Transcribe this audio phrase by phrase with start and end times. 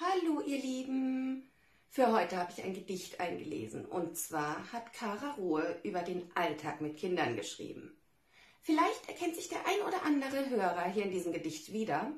[0.00, 1.50] Hallo ihr Lieben!
[1.88, 6.80] Für heute habe ich ein Gedicht eingelesen und zwar hat Kara Ruhe über den Alltag
[6.80, 8.00] mit Kindern geschrieben.
[8.60, 12.12] Vielleicht erkennt sich der ein oder andere Hörer hier in diesem Gedicht wieder.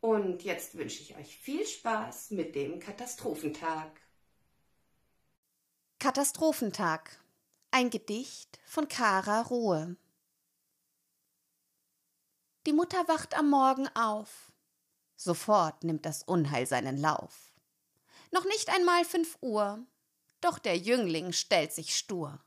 [0.00, 4.00] Und jetzt wünsche ich euch viel Spaß mit dem Katastrophentag.
[6.00, 7.20] Katastrophentag.
[7.70, 9.96] Ein Gedicht von Kara Ruhe.
[12.66, 14.55] Die Mutter wacht am Morgen auf.
[15.16, 17.52] Sofort nimmt das Unheil seinen Lauf.
[18.30, 19.84] Noch nicht einmal fünf Uhr,
[20.40, 22.38] doch der Jüngling stellt sich stur.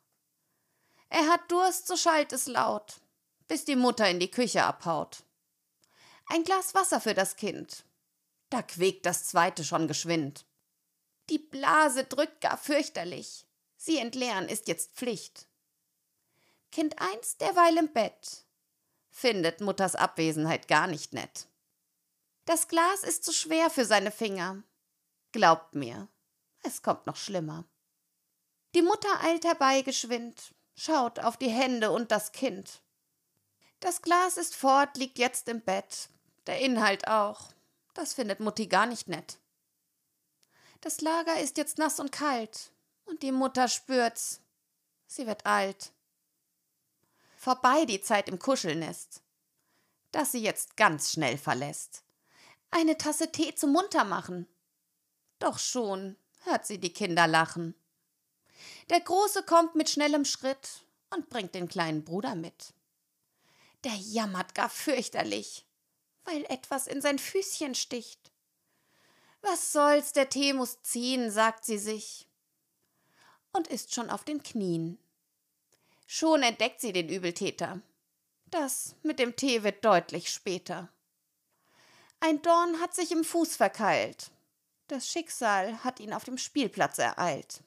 [1.09, 3.01] Er hat Durst, so schallt es laut,
[3.47, 5.23] bis die Mutter in die Küche abhaut.
[6.27, 7.83] Ein Glas Wasser für das Kind.
[8.51, 10.45] Da quäkt das zweite schon geschwind.
[11.29, 13.45] Die Blase drückt gar fürchterlich.
[13.77, 15.47] Sie entleeren ist jetzt Pflicht.
[16.71, 18.45] Kind eins derweil im Bett,
[19.09, 21.48] findet Mutters Abwesenheit gar nicht nett.
[22.49, 24.63] Das Glas ist zu schwer für seine Finger.
[25.33, 26.07] Glaubt mir,
[26.63, 27.63] es kommt noch schlimmer.
[28.73, 32.81] Die Mutter eilt herbei geschwind, schaut auf die Hände und das Kind.
[33.81, 36.09] Das Glas ist fort, liegt jetzt im Bett,
[36.47, 37.53] der Inhalt auch.
[37.93, 39.37] Das findet Mutti gar nicht nett.
[40.81, 42.71] Das Lager ist jetzt nass und kalt,
[43.05, 44.41] und die Mutter spürt's.
[45.05, 45.91] Sie wird alt.
[47.37, 49.21] Vorbei die Zeit im Kuschelnest,
[50.11, 52.03] das sie jetzt ganz schnell verlässt
[52.71, 54.47] eine Tasse Tee zum Muntermachen.
[55.39, 57.75] Doch schon hört sie die Kinder lachen.
[58.89, 62.73] Der Große kommt mit schnellem Schritt und bringt den kleinen Bruder mit.
[63.83, 65.65] Der jammert gar fürchterlich,
[66.25, 68.31] weil etwas in sein Füßchen sticht.
[69.41, 72.27] Was soll's, der Tee muss ziehen, sagt sie sich,
[73.53, 74.99] und ist schon auf den Knien.
[76.07, 77.81] Schon entdeckt sie den Übeltäter.
[78.47, 80.91] Das mit dem Tee wird deutlich später.
[82.21, 84.31] Ein Dorn hat sich im Fuß verkeilt.
[84.87, 87.63] Das Schicksal hat ihn auf dem Spielplatz ereilt.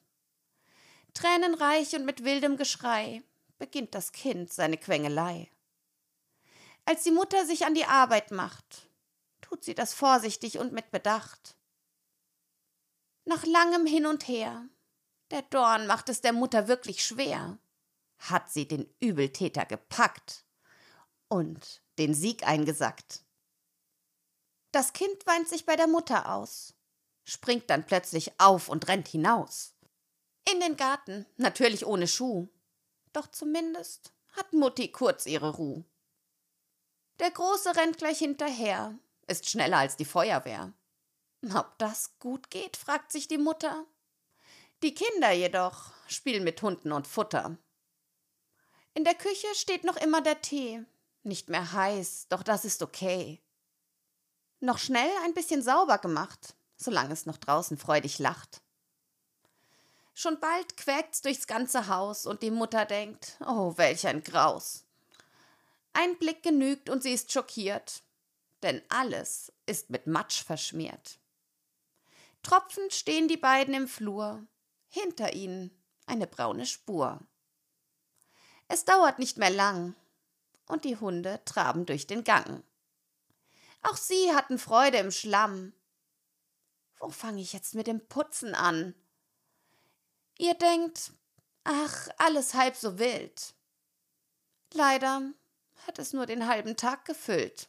[1.13, 3.23] Tränenreich und mit wildem Geschrei
[3.57, 5.49] beginnt das Kind seine Quengelei.
[6.85, 8.89] Als die Mutter sich an die Arbeit macht,
[9.41, 11.55] tut sie das vorsichtig und mit Bedacht.
[13.25, 14.67] Nach langem Hin und Her,
[15.31, 17.57] der Dorn macht es der Mutter wirklich schwer,
[18.19, 20.45] hat sie den Übeltäter gepackt
[21.29, 23.22] und den Sieg eingesackt.
[24.73, 26.73] Das Kind weint sich bei der Mutter aus,
[27.25, 29.75] springt dann plötzlich auf und rennt hinaus.
[30.51, 32.47] In den Garten, natürlich ohne Schuh.
[33.13, 35.83] Doch zumindest hat Mutti kurz ihre Ruh.
[37.19, 38.97] Der Große rennt gleich hinterher,
[39.27, 40.73] ist schneller als die Feuerwehr.
[41.53, 43.85] Ob das gut geht, fragt sich die Mutter.
[44.81, 47.59] Die Kinder jedoch spielen mit Hunden und Futter.
[48.95, 50.83] In der Küche steht noch immer der Tee.
[51.21, 53.43] Nicht mehr heiß, doch das ist okay.
[54.63, 58.61] Noch schnell ein bisschen sauber gemacht, solange es noch draußen freudig lacht.
[60.13, 64.85] Schon bald quäkt's durchs ganze Haus und die Mutter denkt, oh, welch ein Graus.
[65.91, 68.03] Ein Blick genügt und sie ist schockiert,
[68.61, 71.19] denn alles ist mit Matsch verschmiert.
[72.41, 74.47] Tropfend stehen die beiden im Flur,
[74.87, 77.19] hinter ihnen eine braune Spur.
[78.69, 79.93] Es dauert nicht mehr lang,
[80.69, 82.63] und die Hunde traben durch den Gang.
[83.83, 85.73] Auch sie hatten Freude im Schlamm.
[86.99, 88.95] Wo fange ich jetzt mit dem Putzen an?
[90.37, 91.11] Ihr denkt,
[91.63, 93.53] ach, alles halb so wild.
[94.73, 95.21] Leider
[95.85, 97.67] hat es nur den halben Tag gefüllt.